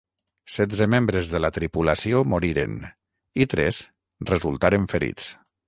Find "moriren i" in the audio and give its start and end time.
2.33-3.49